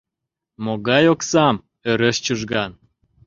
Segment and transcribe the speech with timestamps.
[0.63, 2.71] —Могай оксам?— ӧреш Чужган.